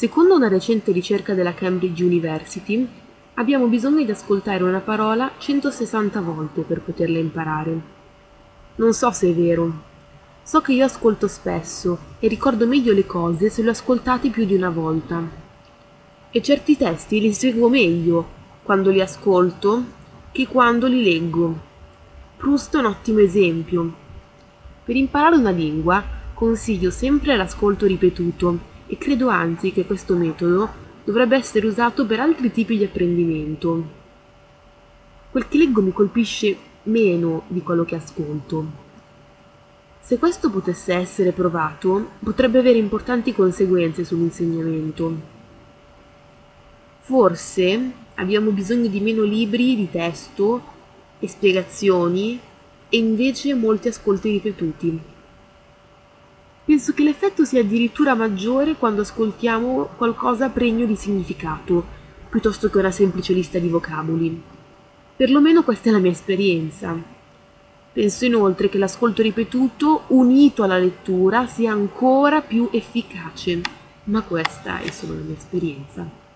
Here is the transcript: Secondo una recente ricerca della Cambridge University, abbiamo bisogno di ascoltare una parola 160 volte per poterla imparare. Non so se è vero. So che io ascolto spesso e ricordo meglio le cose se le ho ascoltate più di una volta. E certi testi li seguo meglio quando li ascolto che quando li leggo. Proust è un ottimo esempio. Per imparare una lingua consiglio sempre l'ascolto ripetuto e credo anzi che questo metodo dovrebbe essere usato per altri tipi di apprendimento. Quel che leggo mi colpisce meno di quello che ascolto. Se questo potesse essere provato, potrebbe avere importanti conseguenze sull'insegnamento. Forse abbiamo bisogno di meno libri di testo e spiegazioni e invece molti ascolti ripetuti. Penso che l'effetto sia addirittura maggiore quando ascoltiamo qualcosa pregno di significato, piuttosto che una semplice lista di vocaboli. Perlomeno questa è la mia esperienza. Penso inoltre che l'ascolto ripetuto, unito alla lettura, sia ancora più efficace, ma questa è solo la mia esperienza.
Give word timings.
Secondo 0.00 0.34
una 0.34 0.48
recente 0.48 0.92
ricerca 0.92 1.34
della 1.34 1.52
Cambridge 1.52 2.02
University, 2.02 2.88
abbiamo 3.34 3.66
bisogno 3.66 4.02
di 4.02 4.10
ascoltare 4.10 4.62
una 4.62 4.80
parola 4.80 5.32
160 5.36 6.22
volte 6.22 6.62
per 6.62 6.80
poterla 6.80 7.18
imparare. 7.18 7.80
Non 8.76 8.94
so 8.94 9.10
se 9.10 9.28
è 9.28 9.34
vero. 9.34 9.70
So 10.42 10.62
che 10.62 10.72
io 10.72 10.86
ascolto 10.86 11.28
spesso 11.28 11.98
e 12.18 12.28
ricordo 12.28 12.66
meglio 12.66 12.94
le 12.94 13.04
cose 13.04 13.50
se 13.50 13.60
le 13.60 13.68
ho 13.68 13.72
ascoltate 13.72 14.30
più 14.30 14.46
di 14.46 14.54
una 14.54 14.70
volta. 14.70 15.22
E 16.30 16.40
certi 16.40 16.78
testi 16.78 17.20
li 17.20 17.34
seguo 17.34 17.68
meglio 17.68 18.26
quando 18.62 18.88
li 18.88 19.02
ascolto 19.02 19.84
che 20.32 20.46
quando 20.46 20.86
li 20.86 21.04
leggo. 21.04 21.60
Proust 22.38 22.74
è 22.74 22.78
un 22.78 22.86
ottimo 22.86 23.18
esempio. 23.18 23.94
Per 24.82 24.96
imparare 24.96 25.36
una 25.36 25.50
lingua 25.50 26.02
consiglio 26.32 26.90
sempre 26.90 27.36
l'ascolto 27.36 27.84
ripetuto 27.84 28.70
e 28.90 28.98
credo 28.98 29.28
anzi 29.28 29.70
che 29.70 29.86
questo 29.86 30.16
metodo 30.16 30.68
dovrebbe 31.04 31.36
essere 31.36 31.64
usato 31.64 32.04
per 32.06 32.18
altri 32.18 32.50
tipi 32.50 32.76
di 32.76 32.82
apprendimento. 32.82 33.98
Quel 35.30 35.46
che 35.46 35.58
leggo 35.58 35.80
mi 35.80 35.92
colpisce 35.92 36.56
meno 36.84 37.44
di 37.46 37.62
quello 37.62 37.84
che 37.84 37.94
ascolto. 37.94 38.88
Se 40.00 40.18
questo 40.18 40.50
potesse 40.50 40.92
essere 40.92 41.30
provato, 41.30 42.08
potrebbe 42.18 42.58
avere 42.58 42.78
importanti 42.78 43.32
conseguenze 43.32 44.04
sull'insegnamento. 44.04 45.14
Forse 46.98 47.92
abbiamo 48.14 48.50
bisogno 48.50 48.88
di 48.88 48.98
meno 48.98 49.22
libri 49.22 49.76
di 49.76 49.88
testo 49.88 50.62
e 51.20 51.28
spiegazioni 51.28 52.40
e 52.88 52.96
invece 52.96 53.54
molti 53.54 53.86
ascolti 53.86 54.32
ripetuti. 54.32 55.00
Penso 56.80 56.94
che 56.94 57.02
l'effetto 57.02 57.44
sia 57.44 57.60
addirittura 57.60 58.14
maggiore 58.14 58.74
quando 58.74 59.02
ascoltiamo 59.02 59.90
qualcosa 59.98 60.48
pregno 60.48 60.86
di 60.86 60.96
significato, 60.96 61.84
piuttosto 62.30 62.70
che 62.70 62.78
una 62.78 62.90
semplice 62.90 63.34
lista 63.34 63.58
di 63.58 63.68
vocaboli. 63.68 64.42
Perlomeno 65.14 65.62
questa 65.62 65.90
è 65.90 65.92
la 65.92 65.98
mia 65.98 66.10
esperienza. 66.10 66.96
Penso 67.92 68.24
inoltre 68.24 68.70
che 68.70 68.78
l'ascolto 68.78 69.20
ripetuto, 69.20 70.04
unito 70.06 70.62
alla 70.62 70.78
lettura, 70.78 71.46
sia 71.46 71.70
ancora 71.70 72.40
più 72.40 72.70
efficace, 72.72 73.60
ma 74.04 74.22
questa 74.22 74.78
è 74.78 74.90
solo 74.90 75.12
la 75.12 75.20
mia 75.20 75.36
esperienza. 75.36 76.29